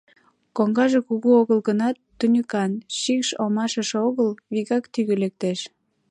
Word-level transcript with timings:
Коҥгаже 0.55 0.99
кугу 1.07 1.29
огыл 1.41 1.59
гынат, 1.67 1.95
тӱньыкан, 2.17 2.71
шикш 2.99 3.29
омашыш 3.43 3.89
огыл, 4.07 4.29
вигак 4.53 4.83
тӱгӧ 4.93 5.15
лектеш. 5.23 5.59